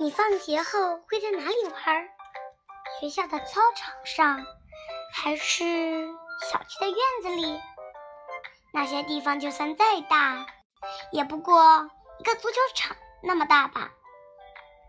[0.00, 2.08] 你放学后会在哪里玩？
[2.98, 4.46] 学校的操场上，
[5.12, 6.08] 还是
[6.50, 7.60] 小区的院子里？
[8.72, 10.46] 那些地方就算再大，
[11.12, 13.90] 也不过一个足球场那么大吧？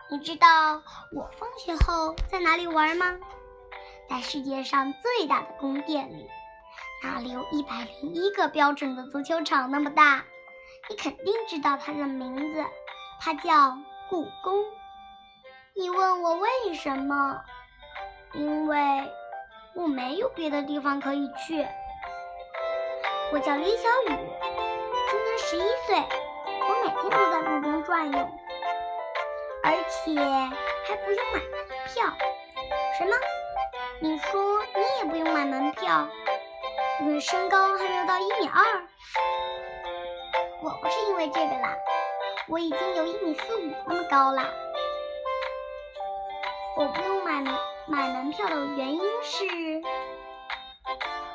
[0.09, 0.81] 你知道
[1.13, 3.19] 我放学后在哪里玩吗？
[4.09, 6.29] 在世界上最大的宫殿里，
[7.03, 10.23] 那里有一百零一个标准的足球场那么大。
[10.89, 12.65] 你肯定知道它的名字，
[13.19, 13.77] 它叫
[14.09, 14.63] 故宫。
[15.73, 17.41] 你问我为什么？
[18.33, 18.77] 因为
[19.73, 21.65] 我没有别的地方可以去。
[23.31, 24.17] 我叫李小雨，
[25.09, 25.95] 今年十一岁，
[26.67, 28.19] 我每天都在故宫转悠，
[29.63, 32.05] 而且还不用买门票。
[32.97, 33.15] 什么？
[34.01, 36.05] 你说你也不用买门票？
[36.99, 38.87] 因为身高还没有到一米二？
[40.63, 41.73] 我不是因为这个啦，
[42.49, 44.45] 我已经有一米四五那么高啦。
[46.77, 47.53] 我不用买门
[47.87, 49.45] 买门票的原因是，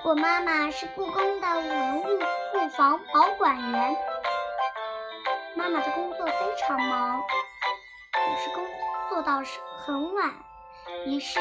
[0.03, 2.19] 我妈妈是故宫的文物
[2.53, 3.97] 库房保管员。
[5.55, 8.65] 妈妈的工作非常忙，有时工
[9.11, 9.43] 作到
[9.85, 10.35] 很晚，
[11.07, 11.39] 于是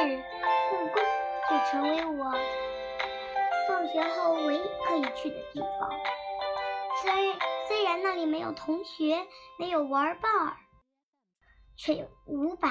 [0.69, 1.01] 故宫
[1.49, 2.33] 就成为我
[3.67, 5.89] 放学后唯一可以去的地方。
[7.01, 7.11] 虽
[7.67, 9.25] 虽然那里没有同学，
[9.57, 10.57] 没有玩伴儿，
[11.77, 12.69] 却有五百。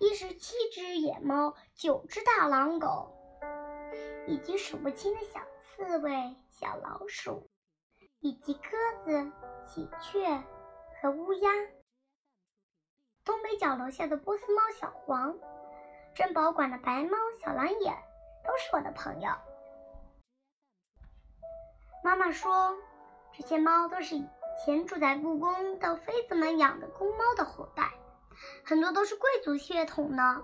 [0.00, 3.14] 一十七只野猫，九只大狼狗，
[4.26, 7.50] 以及数不清的小刺猬、小老鼠，
[8.20, 8.70] 以及鸽
[9.04, 9.30] 子、
[9.66, 10.42] 喜鹊
[11.02, 11.52] 和乌鸦。
[13.26, 15.36] 东北角楼下的波斯猫小黄，
[16.14, 17.94] 珍宝馆的白猫小蓝眼，
[18.42, 19.30] 都是我的朋友。
[22.02, 22.74] 妈妈说，
[23.34, 24.26] 这些猫都是以
[24.64, 27.99] 前住在故宫的妃子们养的公猫的后代。
[28.64, 30.42] 很多都是贵族血统呢。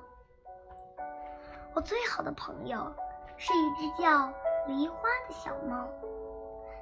[1.74, 2.94] 我最好的朋友
[3.36, 4.32] 是一只叫
[4.66, 4.96] 梨花
[5.28, 5.88] 的小猫，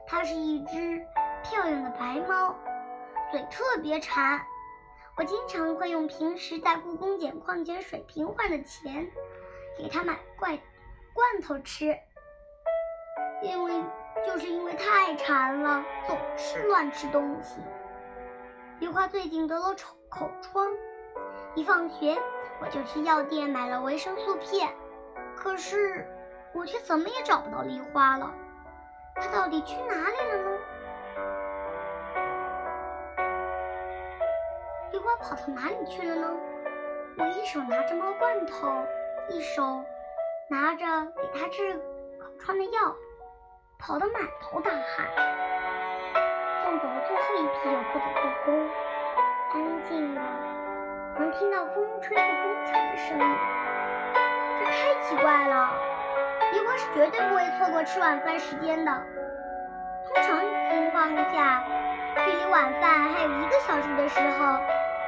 [0.07, 1.05] 它是一只
[1.43, 2.55] 漂亮的白猫，
[3.31, 4.41] 嘴特别馋。
[5.17, 9.09] 我经常会用平时在故宫捡矿泉水瓶换的钱
[9.77, 10.59] 给它买罐
[11.13, 11.97] 罐头吃，
[13.43, 13.85] 因为
[14.27, 17.61] 就是因为太馋了，总是乱吃东西。
[18.81, 20.69] 梨花最近得了口口疮。
[21.55, 22.19] 一放学，
[22.61, 24.69] 我就去药店买了维生素片，
[25.37, 26.05] 可是
[26.53, 28.33] 我却怎么也找不到梨花了。
[29.15, 30.59] 它到底去哪里了呢？
[34.91, 36.31] 梨花跑到哪里去了呢？
[37.19, 38.85] 我一手拿着猫罐头，
[39.31, 39.85] 一手
[40.49, 40.85] 拿着
[41.17, 41.75] 给它治
[42.19, 42.97] 口疮的药，
[43.79, 45.07] 跑得满头大汗。
[46.65, 48.69] 送走了最后一批游客的故宫，
[49.53, 50.54] 安静了。
[51.19, 53.37] 能听到风吹过宫墙的声音，
[54.59, 55.71] 这太奇怪了。
[56.53, 58.93] 梨花是绝对不会错过吃晚饭时间的。
[60.07, 61.65] 通常情况下，
[62.25, 64.59] 距离晚饭还有一个小时的时候，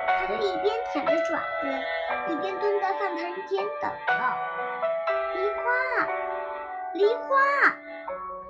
[0.06, 4.36] 它就一边舔着爪子，一边蹲在饭盆前等了。
[5.34, 5.62] 梨花，
[6.94, 7.36] 梨花，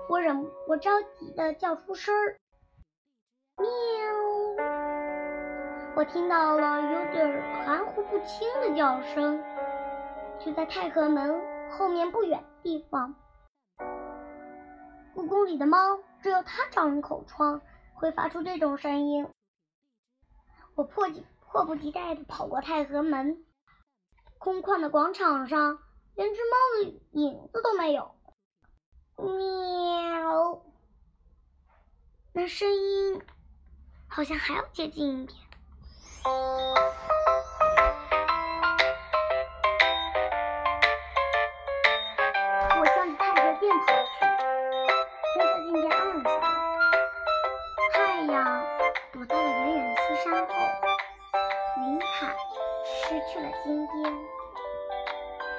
[0.09, 2.37] 我忍，我着急的叫出声儿。
[5.97, 9.43] 我听到了有点含糊不清的叫声，
[10.39, 11.41] 就在太和门
[11.71, 13.15] 后面不远的地方。
[15.15, 15.79] 故宫里的猫
[16.21, 17.63] 只有它长了口疮，
[17.95, 19.27] 会发出这种声音。
[20.75, 23.43] 我迫急迫不及待地跑过太和门，
[24.37, 25.79] 空旷的广场上
[26.15, 28.15] 连只猫的影子都没有。
[29.17, 30.63] 喵，
[32.35, 33.23] 那声音
[34.07, 35.46] 好像还要接近一点。
[42.79, 44.21] 我向着太和殿跑去，
[45.33, 46.45] 天色渐渐暗了下来，
[47.93, 48.35] 太阳
[49.13, 50.53] 躲在了远远的西山后，
[51.79, 52.05] 云彩
[52.85, 52.95] 失
[53.29, 53.95] 去了金边。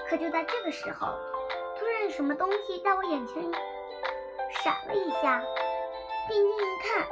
[0.10, 1.08] 可就在这个时候，
[1.80, 3.42] 突然有什么东西在我眼前
[4.64, 5.42] 闪了一下，
[6.28, 7.08] 定睛一看，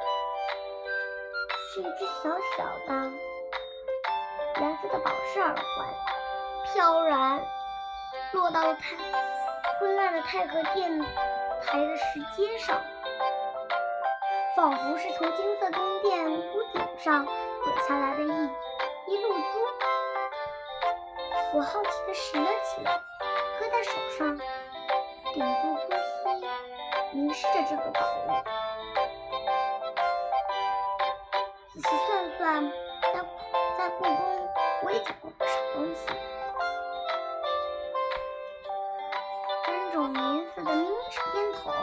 [1.73, 3.11] 是一只小小的。
[4.61, 5.87] 蓝色的宝石耳环
[6.65, 7.43] 飘然
[8.31, 8.95] 落到了太
[9.79, 10.97] 昏暗的太和殿
[11.65, 12.81] 台的石阶上，
[14.55, 18.27] 仿佛是从金色宫殿屋顶上滚下来的一
[19.13, 19.43] 一露珠。
[21.53, 23.01] 我好奇地拾了起来，
[23.59, 24.37] 搁在手上，
[25.33, 26.47] 屏住呼吸，
[27.11, 28.31] 凝视着这个宝物。
[31.73, 33.25] 仔细算算，在
[33.77, 34.44] 在故宫。
[34.85, 36.05] 我也捡过不少东西。
[39.65, 41.73] 三种颜色的明明是烟头，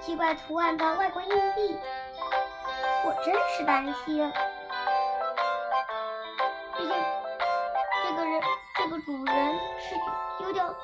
[0.00, 1.78] 奇怪图案的外国硬币，
[3.04, 4.32] 我真是担心。
[6.76, 6.92] 毕竟
[8.02, 8.42] 这个人
[8.76, 9.94] 这个主人是
[10.40, 10.74] 丢掉他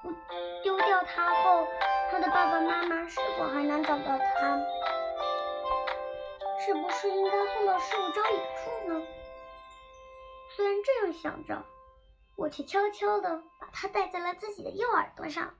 [0.00, 0.10] 不
[0.62, 1.68] 丢掉他后，
[2.10, 4.58] 他的爸爸妈妈是否还能找到他？
[6.64, 9.02] 是不是应该送到事物招野处呢？
[10.56, 11.64] 虽然这样想着，
[12.36, 15.54] 我却悄悄地把它戴在了自己的右耳朵上。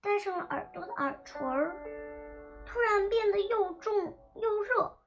[0.00, 1.40] 戴上了耳朵的耳垂，
[2.64, 4.98] 突然变得又重又热，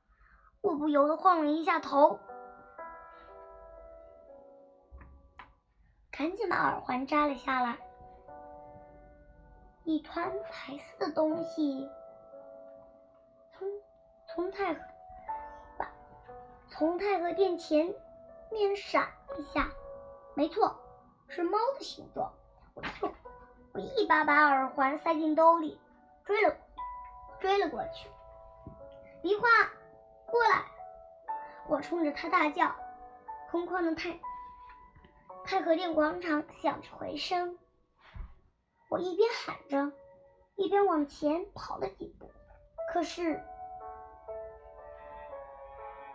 [0.60, 2.20] 我不由得晃了一下头，
[6.12, 7.78] 赶紧把耳环摘了下来。
[9.86, 11.90] 一团白色的东西
[13.54, 13.68] 从
[14.28, 14.82] 从太和。
[16.72, 17.94] 从太和殿前
[18.52, 19.08] 面闪
[19.38, 19.70] 一下，
[20.36, 20.76] 没错，
[21.28, 22.34] 是猫的形状。
[22.74, 22.84] 我
[23.74, 25.80] 我一把把耳环塞进兜里，
[26.26, 26.56] 追了
[27.40, 28.10] 追了过去。
[29.22, 29.48] 梨花，
[30.26, 30.66] 过来！
[31.68, 32.76] 我冲着他大叫。
[33.52, 34.20] 空旷的太
[35.44, 37.58] 太和殿广场响着回声。
[38.90, 39.92] 我一边喊着，
[40.56, 42.32] 一边往前跑了几步，
[42.92, 43.44] 可是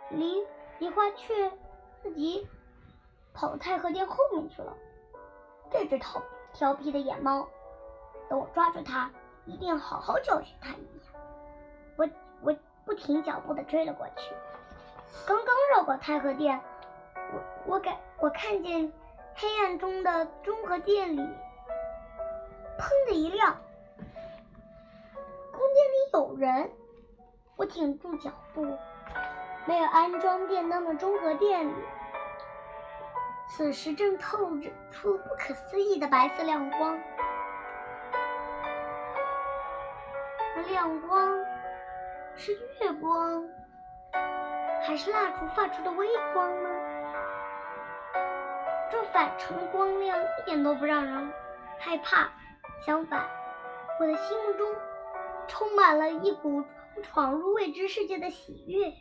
[0.09, 0.45] 梨。
[0.77, 1.51] 梨花却
[2.05, 2.47] 自己
[3.33, 4.77] 跑太和殿后面去了。
[5.71, 6.21] 这只调
[6.53, 7.47] 调皮的野猫，
[8.29, 9.09] 等我抓住它，
[9.45, 11.11] 一定好好教训它一下。
[11.97, 12.07] 我
[12.43, 12.55] 我
[12.85, 14.35] 不停脚步的追了过去。
[15.25, 16.61] 刚刚绕过太和殿，
[17.15, 18.93] 我我感我看见
[19.33, 21.21] 黑暗中的中和殿里，
[22.77, 23.57] 砰的一亮，
[25.51, 26.71] 宫殿里有人。
[27.55, 28.77] 我停住脚步。
[29.67, 31.73] 没有安装电灯的中和殿里，
[33.47, 36.99] 此时正透着出不可思议的白色亮光。
[40.55, 41.37] 那亮光
[42.35, 42.51] 是
[42.81, 43.47] 月光，
[44.85, 46.69] 还是蜡烛发出的微光呢？
[48.91, 51.33] 这反常的光亮一点都不让人
[51.79, 52.31] 害怕，
[52.85, 53.25] 相反，
[53.99, 54.73] 我的心目中
[55.47, 56.63] 充满了一股
[57.03, 58.93] 闯入未知世界的喜悦。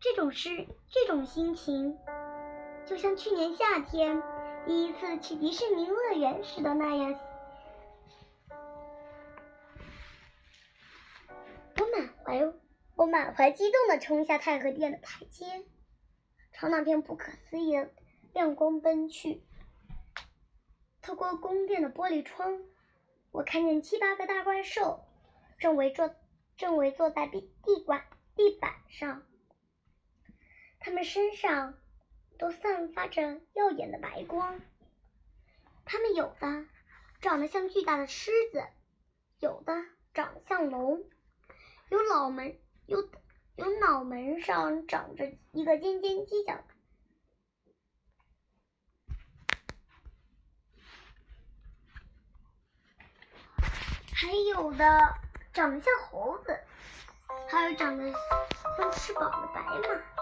[0.00, 1.98] 这种事，这种心情，
[2.88, 4.22] 就像去年夏天
[4.64, 7.20] 第一次去迪士尼乐园时的那样。
[11.76, 12.54] 我满怀
[12.96, 15.66] 我满怀激动地冲下太和殿的台阶，
[16.50, 17.90] 朝那片不可思议的
[18.32, 19.42] 亮光奔去。
[21.02, 22.58] 透过宫殿的玻璃窗，
[23.32, 25.04] 我看见七八个大怪兽
[25.58, 26.14] 正围坐
[26.56, 29.26] 正围坐在地地板地板上。
[30.80, 31.74] 它们身上
[32.38, 34.60] 都散发着耀眼的白光，
[35.84, 36.66] 它们有的
[37.20, 38.64] 长得像巨大的狮子，
[39.40, 39.74] 有的
[40.14, 41.04] 长得像龙，
[41.88, 42.56] 有脑门
[42.86, 43.08] 有
[43.56, 46.62] 有脑门上长着一个尖尖犄角，
[54.12, 55.14] 还有的
[55.52, 56.56] 长得像猴子，
[57.50, 58.12] 还有长得
[58.76, 60.17] 像翅膀的白马。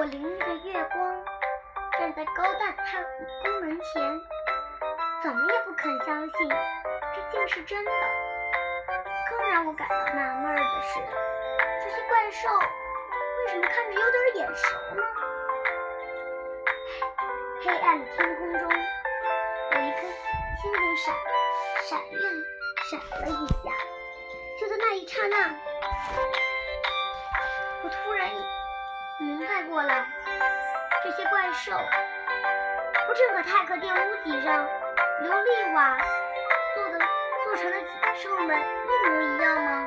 [0.00, 1.24] 我淋着月光，
[1.98, 4.20] 站在高大的太宫门前，
[5.22, 7.90] 怎么也不肯相信这竟是真的。
[9.28, 11.00] 更让我感到纳闷的是，
[11.84, 15.02] 这些怪兽为什么看着有点眼熟呢？
[17.62, 20.00] 黑暗的天空中，有一颗
[20.62, 21.14] 星星闪
[21.90, 22.32] 闪亮
[22.88, 23.70] 闪了一下，
[24.58, 25.54] 就在那一刹那，
[27.82, 28.59] 我突然。
[29.20, 30.06] 明白过来，
[31.04, 31.72] 这些怪兽
[33.06, 34.66] 不正和太和殿屋脊上
[35.22, 35.98] 琉璃瓦
[36.74, 36.98] 做的
[37.44, 39.86] 做成的景兽们一模一样吗？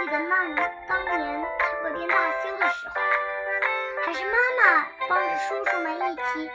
[0.00, 0.48] 记得那
[0.88, 2.94] 当年太和殿大修的时候，
[4.06, 6.50] 还是妈妈帮着叔叔们一起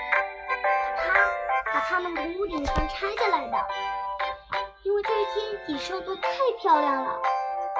[0.98, 1.14] 把它
[1.74, 3.68] 把它们从屋顶上拆下来的。
[4.82, 6.28] 因为这些景兽都太
[6.60, 7.22] 漂亮了，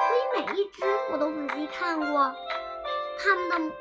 [0.06, 2.32] 所以每一只我都仔细看过。
[3.18, 3.76] 他们的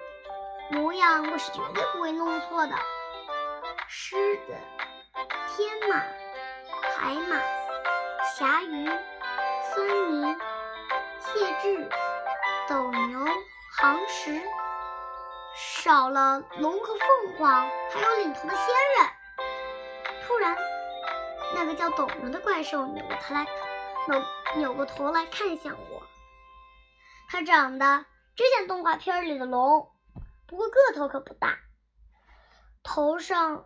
[0.70, 2.76] 模样我是绝对不会弄错的。
[3.88, 4.56] 狮子、
[5.50, 5.98] 天马、
[6.96, 7.42] 海马、
[8.36, 8.90] 霞鱼、
[9.74, 10.36] 孙尼、
[11.20, 11.90] 谢志、
[12.68, 13.26] 斗牛、
[13.80, 14.42] 行石，
[15.56, 18.66] 少了龙和凤凰，还有领头的仙
[18.98, 19.10] 人。
[20.26, 20.58] 突然，
[21.54, 23.46] 那个叫斗牛的怪兽扭过头来，
[24.08, 24.24] 扭
[24.56, 26.02] 扭过头来看向我，
[27.30, 28.06] 它长得。
[28.36, 29.92] 只像动画片里的龙，
[30.48, 31.60] 不过个头可不大，
[32.82, 33.66] 头上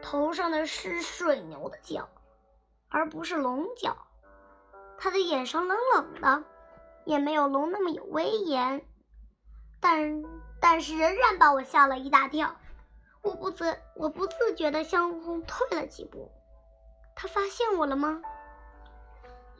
[0.00, 2.08] 头上的是水牛的角，
[2.88, 3.96] 而不是龙角。
[4.98, 6.44] 它的眼神冷冷的，
[7.04, 8.86] 也没有龙那么有威严，
[9.80, 10.22] 但
[10.60, 12.56] 但是仍然把我吓了一大跳。
[13.22, 16.32] 我不自我不自觉地向后退了几步。
[17.14, 18.22] 他发现我了吗？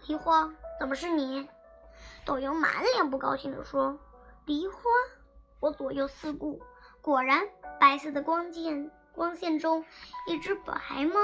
[0.07, 1.49] 梨花，怎么是你？
[2.25, 3.99] 豆油满脸不高兴地说
[4.47, 4.83] ：“梨花。”
[5.61, 6.61] 我左右四顾，
[7.01, 9.85] 果然，白色的光剑光线中，
[10.27, 11.21] 一只白猫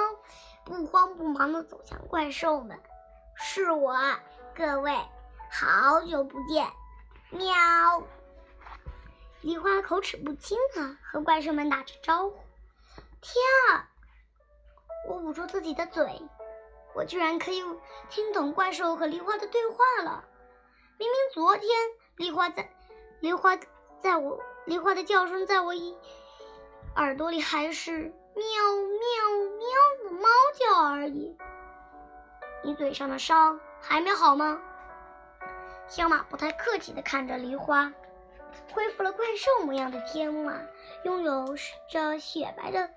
[0.65, 2.79] 不慌不忙地走向怪兽们。
[3.35, 3.97] 是我，
[4.55, 4.97] 各位，
[5.51, 6.67] 好久不见，
[7.31, 7.53] 喵！
[9.41, 12.37] 梨花口齿不清地和怪兽们打着招呼。
[13.21, 13.35] 天
[13.73, 13.91] 啊！
[15.09, 16.23] 我捂住自己的嘴，
[16.95, 17.63] 我居然可以
[18.09, 20.25] 听懂怪兽和梨花的对话了。
[20.99, 21.69] 明明昨天
[22.17, 22.69] 梨花在，
[23.21, 23.57] 梨花。
[24.00, 25.73] 在我梨花的叫声，在我
[26.97, 29.09] 耳朵里还是喵喵
[29.59, 30.28] 喵的猫
[30.59, 31.37] 叫而已。
[32.64, 34.61] 你嘴上的伤还没好吗？
[35.87, 37.93] 小马不太客气地看着梨花。
[38.73, 40.52] 恢复了怪兽模样的天马，
[41.05, 41.57] 拥有
[41.88, 42.90] 着雪白的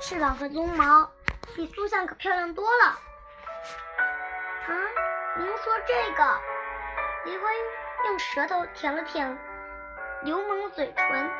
[0.00, 1.10] 翅膀和鬃毛，
[1.54, 2.84] 比苏珊可漂亮多了。
[4.66, 4.76] 啊，
[5.38, 6.55] 您说这个？
[7.26, 7.48] 梨花
[8.04, 9.36] 用舌头舔了舔。
[10.22, 11.30] 流氓嘴唇。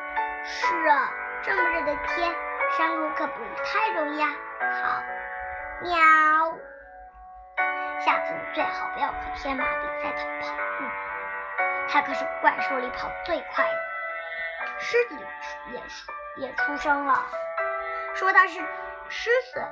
[0.43, 1.09] 是啊，
[1.43, 2.35] 这么热的天，
[2.77, 4.29] 山谷可不太容易啊。
[4.59, 5.01] 好，
[5.81, 5.97] 喵。
[8.01, 10.83] 下次你最好不要和天马比赛跑跑步，
[11.89, 13.79] 它可是怪兽里跑最快的。
[14.79, 15.15] 狮子
[15.71, 17.25] 也出也出声了，
[18.13, 18.59] 说它是
[19.07, 19.65] 狮子，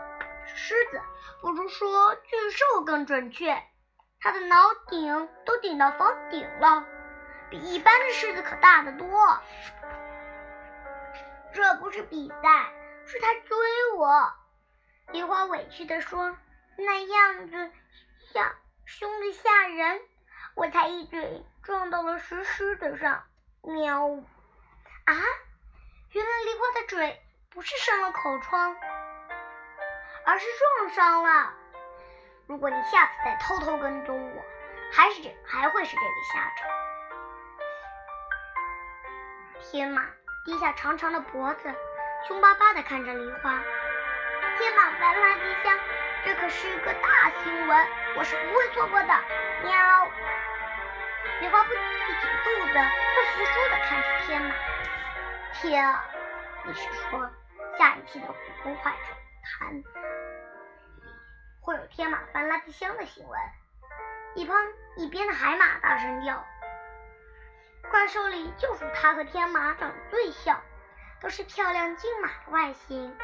[0.45, 1.01] 狮子
[1.41, 3.61] 不如说巨兽更准确。
[4.25, 4.57] 它的脑
[4.89, 6.83] 顶都顶到房顶了。
[7.51, 9.39] 比一般的狮子可大得多。
[11.53, 12.73] 这不是比赛，
[13.05, 13.55] 是他追
[13.97, 14.33] 我。
[15.11, 16.35] 梨花委屈地说
[16.75, 17.71] ：“那样子
[18.33, 18.55] 吓
[18.87, 20.01] 凶的吓人，
[20.55, 23.23] 我才一嘴撞到了石狮子上。”
[23.61, 24.07] 喵！
[25.05, 25.13] 啊，
[26.09, 28.75] 原来梨花的嘴不是生了口疮，
[30.25, 31.53] 而是撞伤了。
[32.47, 34.45] 如果你下次再偷偷跟踪我，
[34.93, 36.69] 还是这还会是这个下场。
[39.61, 40.03] 天马
[40.45, 41.73] 低下长长的脖子，
[42.27, 43.59] 凶巴巴地看着梨花。
[44.59, 45.79] 天马翻垃圾箱，
[46.23, 49.07] 这可是个大新闻，我是不会错过的。
[49.63, 50.07] 喵！
[51.41, 54.53] 梨花不一挺肚子，不服输地看着天马。
[55.53, 55.95] 天，
[56.63, 57.27] 你是说
[57.79, 58.93] 下一期的《故宫怪
[59.43, 59.73] 谈》
[61.65, 63.39] 会有天马翻垃圾箱的新闻？
[64.35, 64.55] 一旁
[64.97, 66.45] 一边的海马大声叫。
[67.89, 70.61] 怪兽里就属它和天马长得最像，
[71.19, 73.17] 都是漂亮骏马的外形。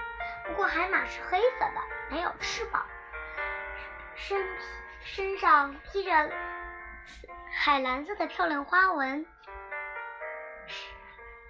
[0.47, 2.83] 不过海马是黑色的，没有翅膀，
[4.15, 4.43] 身
[5.01, 6.31] 身上披着
[7.53, 9.23] 海蓝色的漂亮花纹，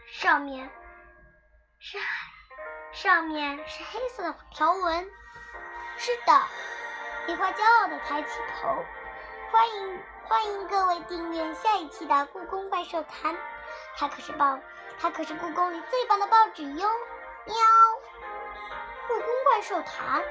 [0.07, 0.69] 上面
[1.79, 2.05] 是海，
[2.91, 5.09] 上面是黑色的条纹。
[5.97, 6.47] 是的，
[7.27, 8.83] 梨花骄傲地抬起头，
[9.51, 9.99] 欢迎。
[10.23, 13.35] 欢迎各位订阅下一期的《故宫怪兽谈》，
[13.97, 14.57] 它可是报，
[14.97, 16.89] 它可是故宫里最棒的报纸哟！
[17.45, 17.55] 喵，
[19.07, 20.21] 《故宫怪兽谈》，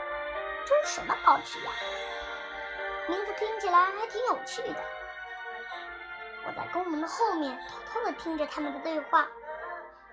[0.64, 1.70] 这是什么报纸呀？
[3.08, 4.82] 名字听起来还挺有趣的。
[6.46, 9.28] 我在宫门的后面偷偷的听着他们的对话。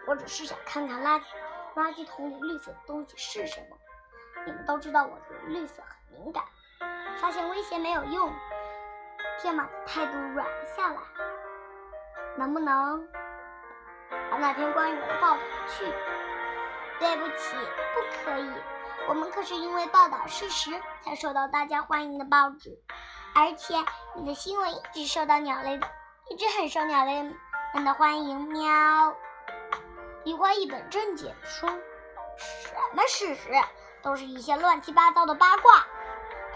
[0.06, 1.22] 我只是想看看垃
[1.76, 3.78] 垃圾桶里绿色的东西是什么。
[4.46, 6.44] 你们都知道我对绿色很敏感，
[7.22, 8.34] 发现威胁没有用。
[9.40, 10.98] 天马的态度软了下来，
[12.38, 13.08] 能不能
[14.32, 15.86] 把那篇关于的报道去？
[17.00, 17.56] 对不起，
[17.94, 18.52] 不可以。
[19.08, 20.72] 我们可是因为报道事实
[21.04, 22.78] 才受到大家欢迎的报纸，
[23.36, 23.76] 而且
[24.16, 25.80] 你的新闻一直受到鸟类，
[26.30, 27.24] 一直很受鸟类
[27.74, 28.42] 们的欢迎。
[28.50, 29.16] 喵！
[30.24, 31.70] 梨花一本正经的说
[32.38, 33.52] ：“什么事实？
[34.02, 35.86] 都是一些乱七八糟的八卦。”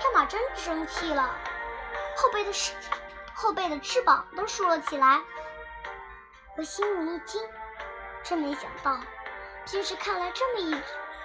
[0.01, 1.29] 天马真生气了。
[2.17, 2.73] 后背的翅，
[3.35, 5.21] 后背的翅膀都竖了起来。
[6.57, 7.39] 我心里一惊，
[8.23, 8.99] 真没想到，
[9.67, 10.71] 平时看来这么一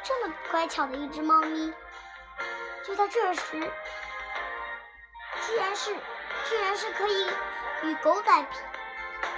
[0.03, 1.73] 这么乖巧的一只猫咪，
[2.85, 3.73] 就在这时，
[5.47, 5.95] 居然是
[6.45, 7.31] 居然是可以
[7.83, 8.59] 与狗仔匹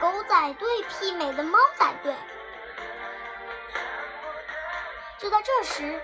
[0.01, 2.13] 狗仔队媲美的猫仔队。
[5.17, 6.01] 就在这时，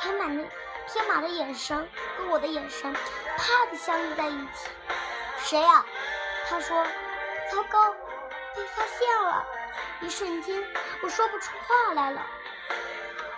[0.00, 0.44] 天马的
[0.88, 4.68] 天马的眼神和我的眼神啪的相遇在一起。
[5.38, 5.84] 谁呀？
[6.48, 6.84] 他说
[7.50, 7.92] ：“糟糕，
[8.54, 9.44] 被发现了。”
[10.02, 10.62] 一瞬间，
[11.02, 12.20] 我说不出话来了，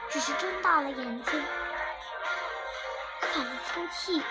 [0.08, 1.44] 只是睁大了眼睛，
[3.20, 4.22] 叹了出气。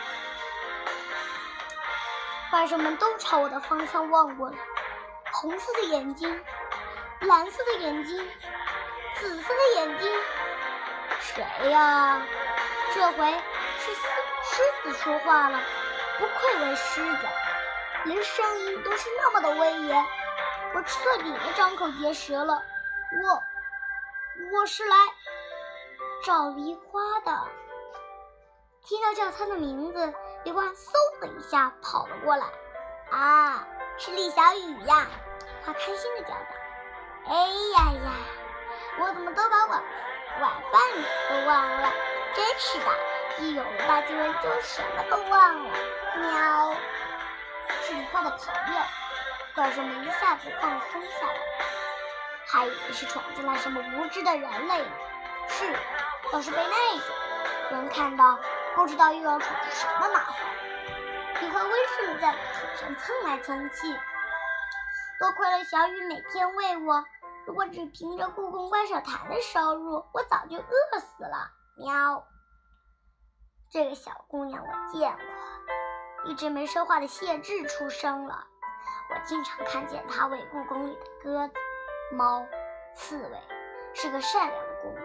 [2.50, 4.58] 怪兽们都朝我的方向望过来，
[5.32, 6.44] 红色的眼睛，
[7.22, 8.28] 蓝色的眼睛，
[9.16, 10.12] 紫色的眼睛，
[11.20, 12.22] 谁呀？
[12.94, 13.32] 这回
[13.80, 14.02] 是狮
[14.44, 15.60] 狮子说话了，
[16.20, 17.28] 不愧为狮子，
[18.06, 20.06] 连声音都是那么的威严。
[20.76, 22.62] 我彻底的张口结舌了，
[23.24, 23.42] 我
[24.56, 24.96] 我是来
[26.24, 27.48] 找梨花的。
[28.86, 32.46] 听到叫他的名字，梨花嗖的一下跑了过来。
[33.10, 35.08] 啊，是李小雨呀！
[35.66, 36.46] 他开心的叫道
[37.28, 38.12] ：“哎呀呀，
[39.00, 39.84] 我怎么都把晚
[40.42, 40.82] 晚饭
[41.30, 41.92] 都忘了？
[42.36, 42.86] 真是的！”
[43.40, 45.72] 一有了大金人，就什么都忘了。
[46.18, 46.76] 喵，
[47.82, 48.82] 是梨花的朋友。
[49.56, 51.34] 怪兽们一下子放松下来，
[52.48, 54.84] 还以为是闯进来什么无知的人类。
[55.48, 55.76] 是，
[56.32, 57.00] 要是被那
[57.70, 58.40] 种人看到，
[58.76, 60.36] 不知道又要闯出什么麻烦。
[61.42, 64.00] 梨花温顺的在我腿上蹭来蹭去。
[65.20, 67.04] 多亏了小雨每天喂我，
[67.46, 71.52] 如果只凭着故宫观赏台的收入，我早就饿死了。
[71.76, 72.26] 喵。
[73.70, 78.46] 这个小姑娘我见过，一直没说话的谢志出生了。
[79.10, 81.54] 我经常看见她喂故宫里的鸽子、
[82.12, 82.46] 猫、
[82.96, 83.40] 刺猬，
[83.94, 85.04] 是个善良的姑娘。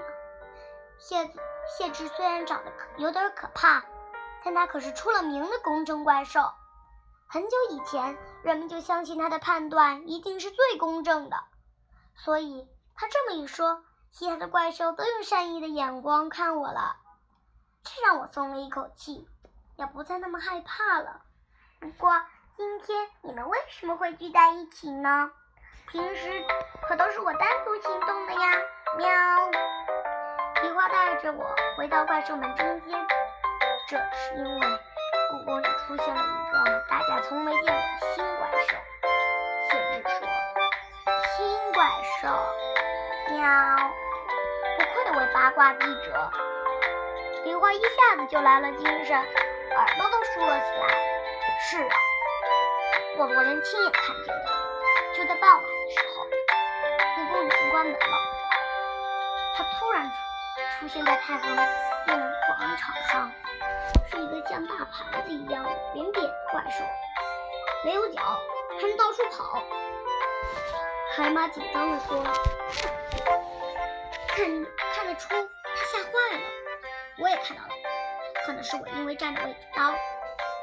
[0.98, 1.40] 谢子
[1.76, 3.84] 谢志虽然长得有点可怕，
[4.44, 6.52] 但他可是出了名的公正怪兽。
[7.26, 11.37] 很久以前，人们就相信他的判断一定是最公正的，
[12.14, 16.96] 所以他这么一说，其他的怪兽都用善意的眼光看我了。
[17.84, 19.28] 这让我松了一口气，
[19.76, 21.22] 也不再那么害怕了。
[21.80, 22.20] 不过
[22.56, 25.30] 今天你们为什么会聚在一起呢？
[25.90, 26.44] 平时
[26.86, 28.40] 可都是我单独行动的呀。
[28.97, 29.08] 喵！
[30.62, 31.44] 梨花带着我
[31.76, 33.06] 回到怪兽们中间。
[33.86, 34.60] 这是因为
[35.30, 38.76] 故宫里出现了一个大家从没见过的新怪兽。
[39.71, 40.28] 谢志说
[41.36, 41.90] ：“新怪
[42.21, 42.28] 兽。”
[43.30, 43.93] 喵！
[44.78, 46.30] 不愧为八卦记者。
[47.45, 50.88] 梨花一下子就来了精神，耳朵都竖了起来。
[51.71, 51.97] 是啊，
[53.19, 54.45] 我昨天亲眼看见的。
[55.14, 56.26] 就在傍晚的时候，
[57.17, 57.99] 故宫已经关门了。
[59.56, 60.10] 他突然
[60.80, 61.43] 出出现在太和
[62.06, 63.30] 殿广场上，
[64.10, 66.84] 是一个像大盘子一样扁扁的怪兽，
[67.84, 68.23] 没有脚，
[68.80, 69.62] 还能到处跑。
[71.17, 72.25] 海马紧张地说
[74.28, 75.36] ：“看看得出他
[75.86, 76.42] 吓坏了。”
[77.21, 77.71] 我也看到了，
[78.44, 79.92] 可能是我因为站的位置高，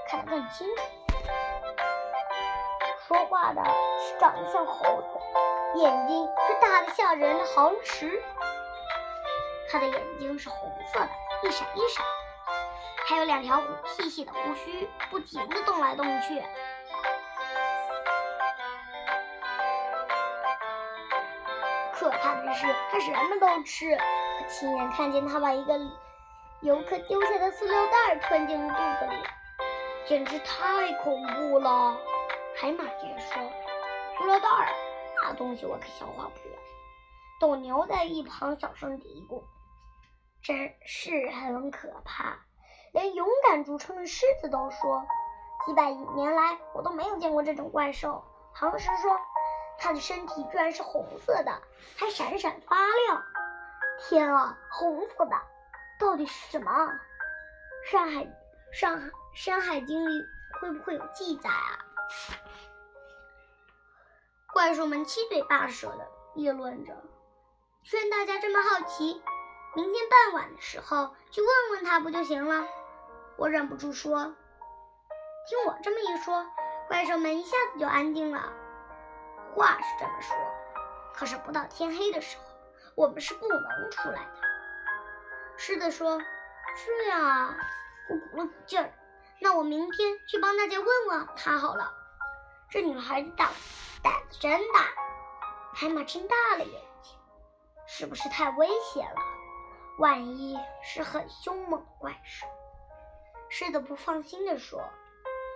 [0.10, 0.84] 看得更清楚。
[3.08, 3.62] 说话的
[4.00, 8.24] 是长得像猴子，眼睛是大的吓人的豪池。
[9.70, 11.10] 他的眼睛是红色的，
[11.44, 12.06] 一闪一闪，
[13.08, 16.42] 还有两条细细的胡须，不停地动来动去。
[22.56, 23.92] 是，他什么都吃。
[23.92, 25.80] 我亲眼看见他把一个。
[26.62, 29.24] 游客丢下的塑料袋吞进了肚子里，
[30.08, 31.96] 简直太恐怖了。
[32.56, 33.44] 海马爷说
[34.18, 34.48] ：“塑料袋
[35.22, 36.56] 那东西我可消化不了。”
[37.40, 39.44] 斗牛在一旁小声嘀咕
[40.42, 42.40] ：“真是很可怕，
[42.94, 45.06] 连勇敢著称的狮子都说，
[45.68, 48.24] 几百年来我都没有见过这种怪兽。”
[48.56, 49.12] 唐诗说
[49.86, 51.62] ：“它的身体居然是红色的，
[51.96, 53.24] 还闪闪发亮。
[54.00, 55.40] 天啊，红色的！”
[56.02, 56.72] 到底是什么？
[57.92, 58.28] 《山海
[58.74, 60.26] 上海山海经》里
[60.60, 61.78] 会不会有记载啊？
[64.52, 67.04] 怪兽们七嘴八舌的议论着，
[67.84, 69.22] 劝大家这么好奇，
[69.76, 72.68] 明天傍晚的时候去问问他不就行了？
[73.38, 74.34] 我忍不住说
[75.48, 76.44] ：“听我这么一说，
[76.88, 78.52] 怪兽们一下子就安静了。”
[79.56, 80.36] 话是这么说，
[81.14, 82.44] 可是不到天黑的时候，
[82.94, 84.32] 我们是不能出来的。
[85.56, 86.20] 狮子说
[86.86, 87.56] ：“这样啊，
[88.10, 88.94] 我鼓了鼓劲儿。
[89.40, 91.94] 那我明天去帮大家问问他好了。”
[92.70, 93.50] 这女孩子胆
[94.04, 94.82] 胆子真大。
[95.74, 97.18] 海马睁大了眼睛，
[97.88, 99.22] 是不是太危险了？
[100.00, 102.46] 万一是很凶猛的怪兽？
[103.48, 104.82] 狮子不放心地说：“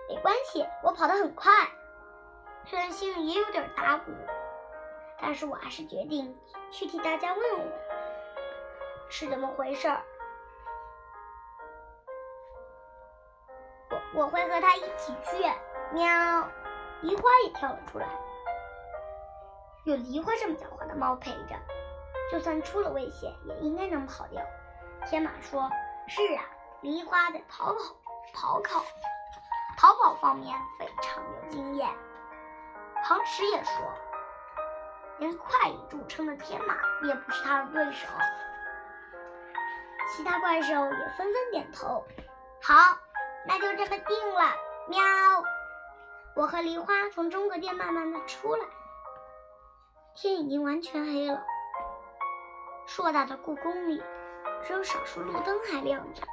[0.08, 1.52] 没关系，我跑得很快。”
[2.70, 4.12] 虽然心里也有点打鼓，
[5.20, 6.38] 但是我还是决定
[6.70, 7.68] 去替大家问问。
[9.10, 10.04] 是怎么回事儿？
[13.90, 15.44] 我我会和他一起去。
[15.92, 16.48] 喵，
[17.02, 18.08] 梨花也跳了出来。
[19.86, 21.60] 有梨花这么狡猾的猫陪着，
[22.32, 24.44] 就算出了危险，也应该能跑掉。
[25.08, 25.68] 天马说
[26.08, 26.44] ：“是啊，
[26.82, 27.80] 梨花在逃跑、
[28.32, 28.86] 跑跑、
[29.76, 31.90] 逃跑方面非常有经验。”
[33.04, 33.74] 庞石也说
[35.20, 36.76] ：“连快以著称的天马
[37.08, 38.08] 也不是他的对手。”
[40.16, 42.06] 其他怪兽也纷纷点头。
[42.62, 42.98] 好，
[43.48, 44.42] 那就这么定了。
[44.88, 45.00] 喵！
[46.36, 48.66] 我和梨花从中阁殿慢慢的出来，
[50.16, 51.44] 天已经完全黑了。
[52.88, 54.02] 硕大的故宫里，
[54.64, 56.24] 只有少数路灯还亮着。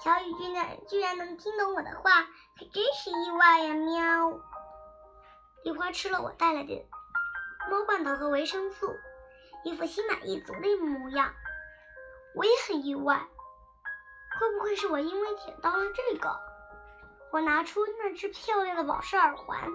[0.00, 2.22] 小雨居然居然能听懂我的话，
[2.58, 3.74] 可真是意外呀！
[3.74, 4.40] 喵！
[5.64, 6.86] 梨花吃了我带来的
[7.70, 8.94] 猫罐头和维生素，
[9.64, 11.32] 一副心满意足的模样。
[12.34, 13.26] 我也很意外，
[14.38, 16.40] 会不会是我因为捡到了这个？
[17.30, 19.70] 我拿出那只漂亮的宝石耳环，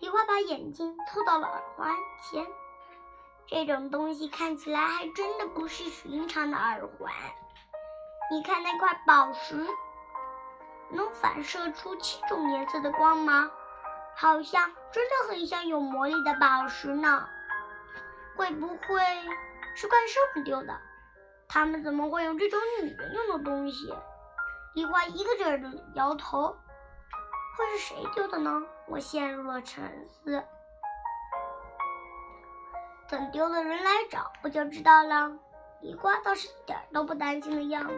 [0.00, 2.46] 梨花把眼睛凑到了耳环前。
[3.46, 7.12] 这种东西看起来还真的不是寻常的耳环。
[8.30, 9.66] 你看那块宝石，
[10.90, 13.50] 能反射出七种颜色的光芒，
[14.20, 17.26] 好像真的很像有魔力的宝石呢。
[18.36, 19.02] 会不会？
[19.74, 20.78] 是怪兽们丢的，
[21.48, 23.94] 他们怎么会有这种女人用的东西？
[24.74, 26.54] 梨花一个劲儿的摇头，
[27.56, 28.62] 会是谁丢的呢？
[28.88, 30.44] 我陷入了沉思。
[33.08, 35.32] 等丢的人来找，不就知道了。
[35.80, 37.94] 梨花倒是一点都不担心的样子。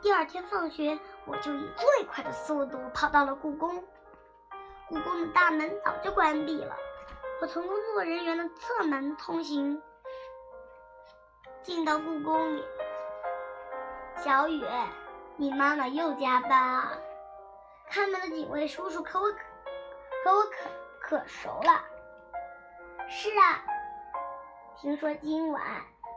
[0.00, 0.96] 第二天放学，
[1.28, 3.84] 我就以最快的速度跑到了故宫。
[4.88, 6.74] 故宫的大门早就关闭了。
[7.40, 9.80] 我从工作人员的侧门通行，
[11.62, 12.64] 进到故宫里。
[14.16, 14.64] 小雨，
[15.36, 16.92] 你妈妈又加班啊？
[17.90, 19.38] 看门的警卫叔叔可我可
[20.24, 20.56] 和我可
[21.00, 21.84] 可熟了。
[23.08, 23.62] 是啊，
[24.76, 25.62] 听说今晚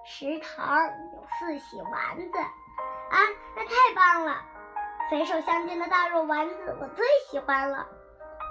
[0.06, 0.78] 食堂
[1.14, 3.18] 有四喜丸子啊，
[3.56, 4.44] 那太棒了！
[5.12, 7.86] 肥瘦相间的大肉丸子我最喜欢了。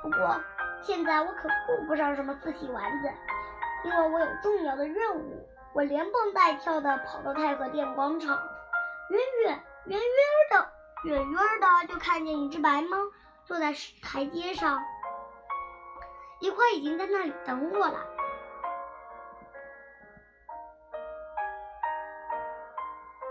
[0.02, 0.40] 不过。
[0.82, 3.12] 现在我可顾不上什么四喜丸子，
[3.84, 5.46] 因为我有重要的任务。
[5.74, 8.34] 我连蹦带跳的跑到太和殿广场，
[9.10, 10.08] 远远远远
[10.50, 10.72] 的
[11.04, 12.96] 远远的就看见一只白猫
[13.44, 14.82] 坐在台阶上，
[16.40, 18.06] 梨花已经在那里等我了。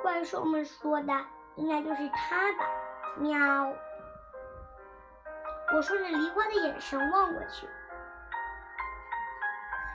[0.03, 1.13] 怪兽们说的
[1.55, 2.69] 应该就是它吧？
[3.17, 3.73] 喵。
[5.73, 7.67] 我顺着梨花的眼神望过去，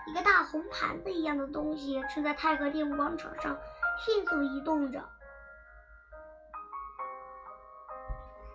[0.07, 3.59] 一个大红盘子一样的东西正在太和殿广场上
[4.05, 5.03] 迅速移动着。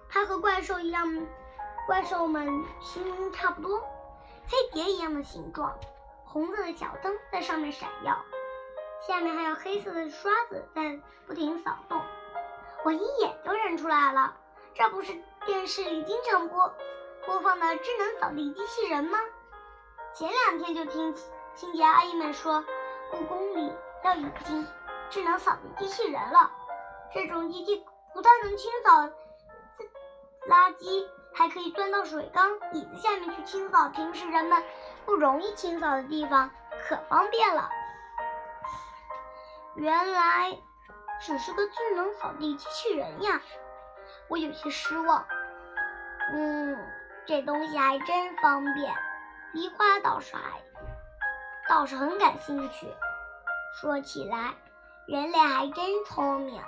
[0.08, 1.08] 它和怪兽一样，
[1.88, 2.48] 怪兽们
[2.82, 3.80] 形容差不多，
[4.48, 5.78] 飞碟一样的形状，
[6.24, 8.18] 红色的小灯在上面闪耀，
[9.06, 12.02] 下面还有黑色的刷子在不停扫动。
[12.86, 14.38] 我一眼就认出来了，
[14.76, 15.14] 这不是
[15.46, 16.74] 电视里经常播。
[17.26, 19.20] 播放的智能扫地机器人吗？
[20.14, 21.14] 前两天就听
[21.54, 22.64] 清洁阿姨们说，
[23.12, 23.72] 故宫里
[24.04, 24.68] 要引进
[25.10, 26.52] 智能扫地机器人了。
[27.14, 29.10] 这种机器不但能清扫
[30.48, 34.64] 垃圾，还可以钻到水缸、椅子下面去清扫平时人们
[35.06, 36.50] 不容易清扫的地方，
[36.88, 37.70] 可方便了。
[39.76, 40.58] 原来
[41.22, 43.42] 只是个智能扫地机器人呀！
[44.30, 45.26] 我有些失望。
[46.34, 46.78] 嗯。
[47.26, 48.92] 这东西还真方便，
[49.54, 50.60] 梨花倒是还
[51.68, 52.92] 倒是很感兴趣。
[53.80, 54.56] 说起来，
[55.08, 56.60] 人类还真聪明，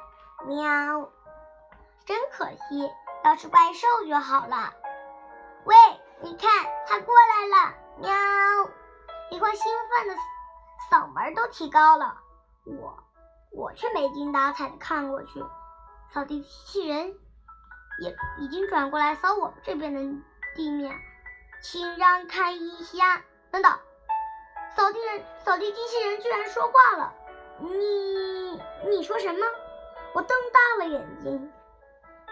[0.46, 1.10] 喵！
[2.06, 2.92] 真可惜，
[3.24, 4.72] 要是怪兽就好了。
[5.64, 5.76] 喂，
[6.20, 6.48] 你看，
[6.86, 8.12] 它过来了，喵！
[9.32, 10.16] 梨花兴奋的
[10.92, 12.16] 嗓门都提高了。
[12.66, 13.04] 我
[13.52, 15.44] 我却没精打采的看过去，
[16.14, 17.16] 扫地机器人
[18.00, 20.02] 也已经转过来扫我们这边的。
[20.54, 20.94] 地面，
[21.62, 23.24] 请让开一下。
[23.52, 23.72] 等等，
[24.76, 27.14] 扫地人，扫地机器人居然说话了。
[27.60, 29.46] 你，你说什么？
[30.14, 31.54] 我瞪大了眼睛。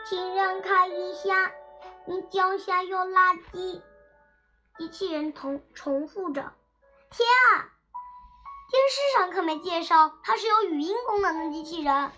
[0.06, 1.54] 请让开一下，
[2.06, 3.82] 你脚下有垃圾。
[4.78, 6.41] 机器人重重复着。
[7.10, 7.72] 天啊，
[8.69, 12.12] 电视上可没介绍它是有语音功能的机器人。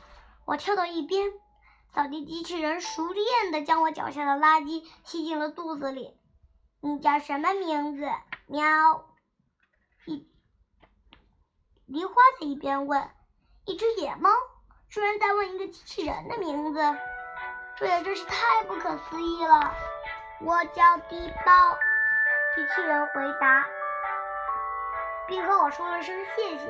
[0.46, 1.32] 我跳到一边。
[1.94, 6.18] 扫地机器人熟练地将我脚下的垃圾吸进了肚子里。
[6.80, 8.10] 你叫什么名字？
[8.48, 9.06] 喵！
[10.06, 10.28] 一
[11.86, 13.10] 梨花在一边问。
[13.66, 14.30] 一只野猫
[14.90, 16.80] 居然在问一个机器人的名字，
[17.78, 19.74] 这也真是太不可思议了。
[20.42, 21.78] 我叫地包。
[22.56, 23.66] 机器人回答，
[25.28, 26.66] 并和我说了声谢谢，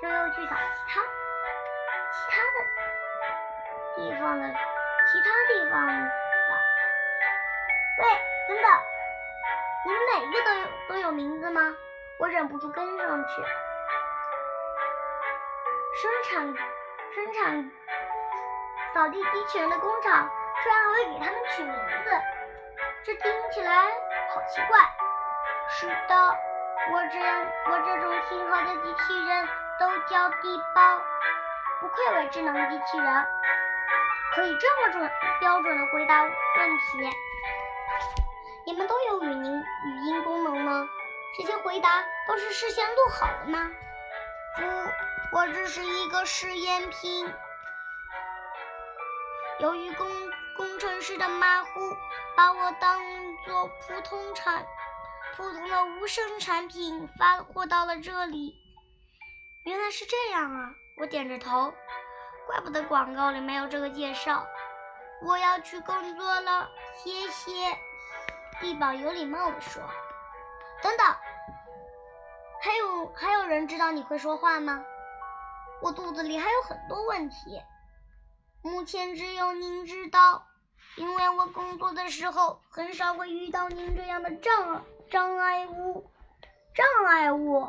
[0.00, 1.00] 就又去找其他
[2.12, 2.71] 其他的
[3.96, 5.92] 地方的其他地方的。
[7.98, 8.04] 喂，
[8.48, 8.66] 等等，
[9.84, 11.60] 你们每个都有都有名字吗？
[12.18, 13.42] 我忍不住跟上去。
[15.94, 16.54] 生产
[17.14, 17.70] 生产
[18.94, 20.30] 扫地机器人的工厂，
[20.62, 21.74] 居然还会给他们取名
[22.04, 22.10] 字，
[23.04, 24.78] 这听起来好奇怪。
[25.68, 26.14] 是的，
[26.92, 27.18] 我这
[27.70, 31.00] 我这种型号的机器人都叫地包，
[31.80, 33.26] 不愧为智能机器人，
[34.34, 37.10] 可以这么准标准的回答问题。
[38.64, 40.88] 你们都有语音语音功能吗？
[41.36, 43.70] 这些回答都是事先录好的吗？
[44.56, 47.32] 不，我只是一个试验品。
[49.58, 50.08] 由于工
[50.56, 51.96] 工程师的马虎，
[52.36, 53.02] 把我当
[53.44, 54.64] 做普通产
[55.36, 58.54] 普通的无声产品发货到了这里。
[59.64, 60.74] 原来是这样啊！
[60.98, 61.72] 我点着头，
[62.52, 64.46] 怪不得广告里没有这个介绍。
[65.22, 66.68] 我要去工作了，
[67.02, 67.50] 谢谢。
[68.60, 69.82] 地宝有礼貌地说
[70.82, 71.06] ：“等等，
[72.60, 74.84] 还有还有人知道你会说话吗？
[75.80, 77.62] 我肚子里还有很多问题，
[78.60, 80.46] 目前只有您知道，
[80.96, 86.06] 因为我工作的时候很少会遇到您这样的障障碍物。
[86.74, 87.66] 障碍物，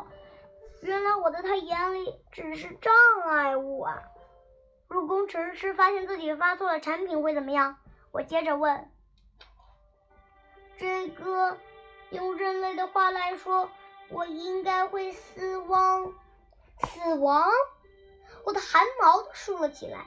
[0.81, 2.93] 原来我在他眼里只是障
[3.29, 3.97] 碍物啊！
[4.93, 7.77] 如工程师发现自己发错了产品会怎么样？
[8.12, 8.91] 我接着问。”
[10.77, 11.58] 这个
[12.12, 13.71] 用人类的话来说，
[14.10, 16.13] 我应该会死亡。
[16.77, 17.49] 死亡？
[18.45, 20.06] 我的汗毛都竖了起来。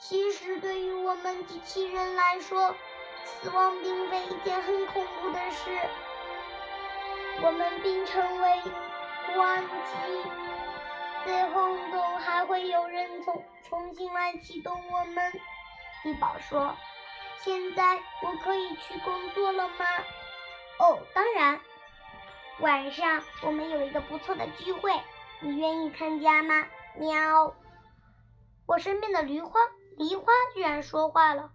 [0.00, 2.74] 其实对于我们机器人来说，
[3.26, 5.70] 死亡并非一件很恐怖的事。
[7.42, 8.62] 我们并称为
[9.34, 10.41] 关机，
[11.24, 15.32] 最后总还会有人重重新来启动我们。
[16.02, 16.74] 地宝说。
[17.44, 19.84] 现在我可以去工作了吗？
[20.78, 21.60] 哦，当然。
[22.60, 24.92] 晚上我们有一个不错的聚会，
[25.40, 26.64] 你愿意参加吗？
[26.94, 27.52] 喵。
[28.66, 29.58] 我身边的梨花，
[29.96, 31.50] 梨花居然说话了。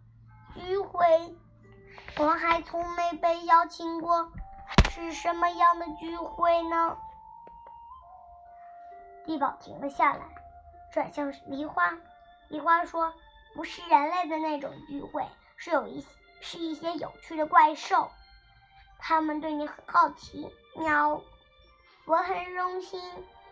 [0.56, 1.06] 聚会？
[2.18, 4.30] 我还从没被邀请过，
[4.90, 6.98] 是什么样的聚会呢？
[9.28, 10.22] 地宝停了下来，
[10.92, 11.98] 转向梨花。
[12.48, 13.14] 梨花说
[13.54, 15.24] ：“不是人类的那种聚会。”
[15.58, 16.06] 是有一
[16.40, 18.10] 是一些有趣的怪兽，
[19.00, 20.50] 他们对你很好奇。
[20.76, 21.22] 喵，
[22.06, 23.02] 我很荣幸。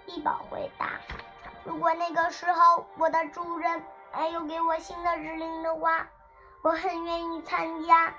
[0.06, 0.92] 地宝回答
[1.66, 3.84] ：“如果那个时候我的主人
[4.16, 6.08] 没有给我新的指令的话，
[6.62, 8.14] 我很愿意参加。”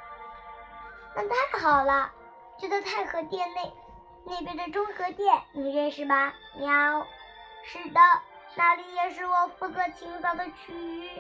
[1.15, 2.13] 那太好了，
[2.59, 3.73] 就在太和殿内
[4.25, 6.35] 那边的中和殿，你认识吧？
[6.59, 7.07] 喵，
[7.69, 8.01] 是的，
[8.55, 11.11] 那里也是我负责清扫的区域。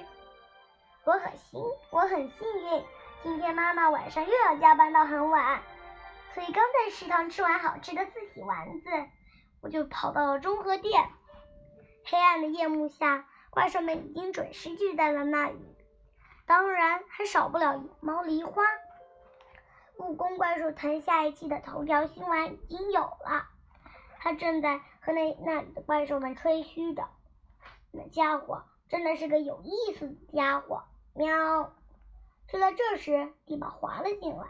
[1.04, 2.84] 我很幸，我很幸运。
[3.24, 5.60] 今天妈妈晚上又要加班到很晚，
[6.34, 8.88] 所以刚在食堂吃完好吃的自喜丸子，
[9.60, 11.08] 我就跑到了中和殿。
[12.04, 15.76] 黑暗的夜幕下，怪兽们已经准时聚在了那里，
[16.46, 18.62] 当然还少不了毛梨花。
[19.98, 23.48] 蜈蚣怪兽谈下一期的头条新闻已经有了，
[24.20, 27.08] 他正在和那那里的怪兽们吹嘘着。
[27.92, 30.82] 那家伙真的是个有意思的家伙。
[31.14, 31.72] 喵！
[32.48, 34.44] 就在这时，地宝滑了进来。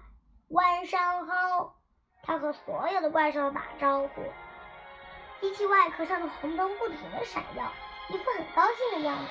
[0.49, 1.77] 晚上好，
[2.23, 4.23] 他和所有的怪兽打招呼。
[5.43, 7.71] 机器外壳上的红灯不停的闪耀，
[8.09, 9.25] 一副很高兴的样子。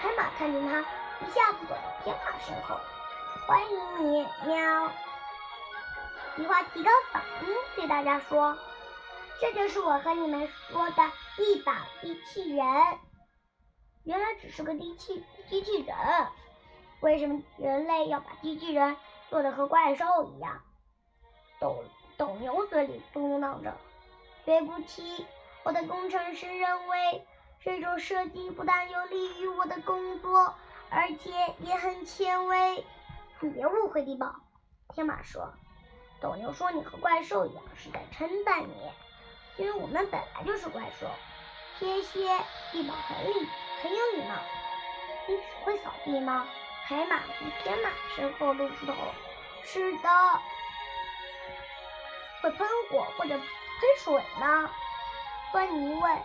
[0.00, 2.76] 海马看见他，一下子躲到天马身后。
[3.46, 4.90] 欢迎你，喵！
[6.36, 8.58] 梨花提高嗓音对大家说
[9.40, 11.02] ：“这就是我和你们说的
[11.36, 11.72] 地宝
[12.02, 12.66] 机器人。
[14.04, 15.96] 原来只是个机器机器人。”
[17.00, 18.96] 为什么人类要把机器人
[19.30, 20.60] 做的和怪兽一样？
[21.60, 21.84] 斗
[22.16, 23.76] 斗牛嘴里嘟囔着
[24.44, 25.24] ：“对不起，
[25.62, 27.24] 我的工程师认为
[27.60, 30.54] 这种设计不但有利于我的工作，
[30.90, 32.84] 而且也很前卫。”
[33.40, 34.34] 你别误会，地宝。
[34.92, 35.52] 天马说
[36.20, 38.90] ：“斗牛说你和怪兽一样，是在称赞你，
[39.58, 41.06] 因为我们本来就是怪兽。”
[41.78, 42.28] 天蝎，
[42.72, 43.48] 地宝很礼
[43.82, 44.34] 很有礼貌。
[45.26, 46.46] 你只会扫地吗？
[46.86, 48.94] 海马从天马身后露出头，
[49.62, 50.08] 是的，
[52.42, 53.46] 会喷火或者喷
[53.98, 54.70] 水呢？
[55.52, 56.18] 芬尼问。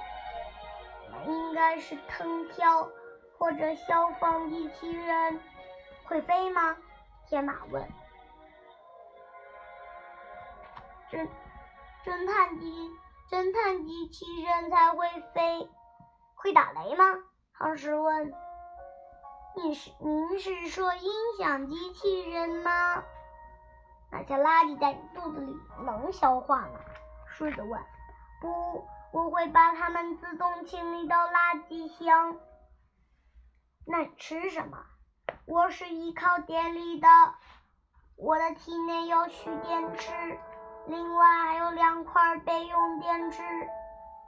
[1.27, 2.89] 应该是藤条
[3.37, 5.39] 或者消防机器人。
[6.05, 6.75] 会飞吗？
[7.27, 7.87] 天马问。
[11.11, 11.27] 侦
[12.03, 12.89] 侦探机
[13.29, 15.69] 侦探机器人才会飞，
[16.35, 17.05] 会打雷吗？
[17.57, 18.33] 唐诗问。
[19.55, 23.03] 你是您是说音响机器人吗？
[24.11, 26.79] 那些垃圾在你肚子里能消化吗？
[27.27, 27.81] 狮子问。
[28.41, 32.37] 不，我会把它们自动清理到垃圾箱。
[33.85, 34.85] 那你吃什么？
[35.45, 37.07] 我是依靠电力的，
[38.15, 40.39] 我的体内有蓄电池，
[40.87, 43.41] 另外还有两块备用电池。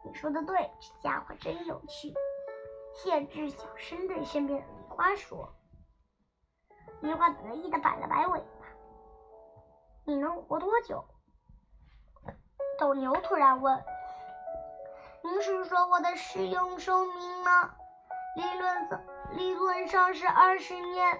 [0.04, 2.14] 你说的对，这家伙真有趣。
[2.94, 5.54] 谢志小声对身边的梨花说
[7.02, 8.68] ：“梨花得意的摆了摆尾巴。
[10.06, 11.04] 你能活多久？”
[12.80, 13.84] 斗牛突然问
[15.24, 17.76] ：“您是说我的使用寿命吗？”
[18.38, 19.02] 理论上。
[19.32, 21.20] 理论上是二十年，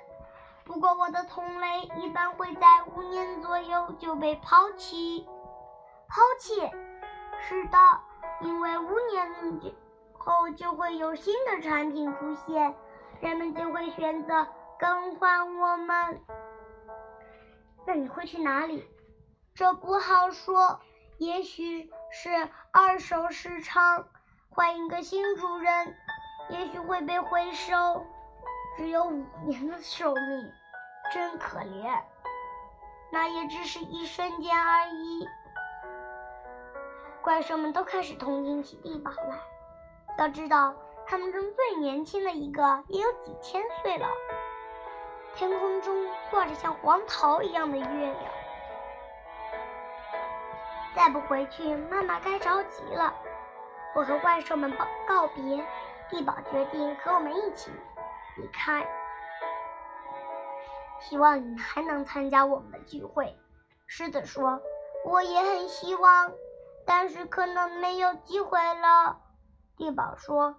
[0.66, 5.26] 不过我的同类一般会在五年左右就被抛弃。
[6.08, 6.56] 抛弃？
[7.40, 7.78] 是的，
[8.42, 9.32] 因为五年
[10.18, 12.76] 后就会有新的产品出现，
[13.22, 14.48] 人们就会选择
[14.80, 16.22] 更换我们。
[17.86, 18.88] 那你会去哪里？
[19.54, 20.80] 这不好说，
[21.20, 24.08] 也许是二手市场，
[24.50, 25.96] 换一个新主人。
[26.50, 28.06] 也许会被回收，
[28.78, 30.52] 只有五年的寿命，
[31.14, 32.02] 真可怜。
[33.12, 35.28] 那也只是一瞬间而已。
[37.22, 39.38] 怪兽们都开始同情起地堡来。
[40.18, 40.74] 要知道，
[41.08, 44.08] 他们中最年轻的一个也有几千岁了。
[45.36, 48.18] 天空中挂着像黄桃一样的月亮。
[50.96, 53.14] 再不回去，妈妈该着急了。
[53.96, 55.66] 我和怪兽们告告别。
[56.08, 57.72] 地宝决定和我们一起
[58.38, 58.86] 离开，
[61.00, 63.38] 希望你还能参加我们的聚会。
[63.88, 64.62] 狮子说
[65.06, 66.34] ：“我也很希望，
[66.86, 69.22] 但是可能没有机会了。”
[69.78, 70.56] 地堡说：“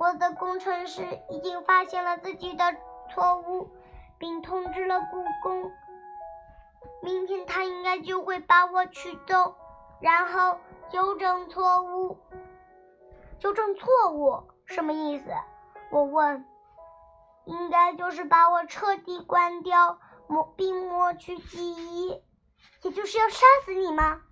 [0.00, 2.64] 我的工程师已经发现了自己的
[3.10, 3.70] 错误，
[4.18, 5.72] 并通知了故宫。
[7.02, 9.54] 明天他应该就会把我取走，
[10.00, 10.58] 然后
[10.90, 12.18] 纠正错误。
[13.38, 15.30] 纠正错误。”什么意思？
[15.90, 16.44] 我问。
[17.46, 22.22] 应该就是把我彻底关掉，抹并抹去记忆，
[22.82, 24.22] 也就是要杀死你吗？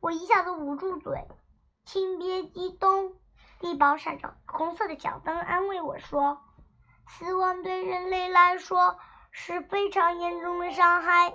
[0.00, 1.26] 我一下子捂住嘴。
[1.84, 3.14] 请别激动。
[3.60, 6.38] 地堡闪着红色的小灯安慰我说
[7.08, 8.98] ：“死亡对人类来说
[9.32, 11.32] 是非常严重的伤害，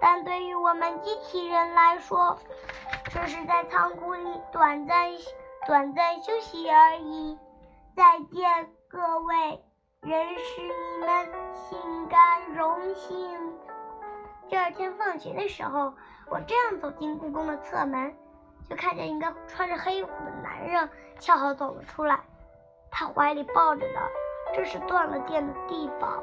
[0.00, 2.38] 但对于我们机器人来说，
[3.12, 5.10] 这是在仓库里短暂
[5.66, 7.36] 短暂休息而已。”
[7.96, 9.64] 再见，各位，
[10.02, 13.52] 认识你们，心甘荣幸。
[14.48, 15.92] 第二天放学的时候，
[16.30, 18.14] 我这样走进故宫的侧门，
[18.70, 22.20] 就看见一个穿着黑衣服的男人恰好走了出来，
[22.92, 24.00] 他怀里抱着的，
[24.54, 26.22] 这是断了电的地堡。